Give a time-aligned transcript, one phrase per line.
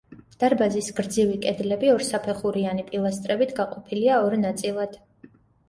[0.43, 5.01] დარბაზის გრძივი კედლები ორსაფეხურიანი პილასტრებით გაყოფილია ორ ნაწილად.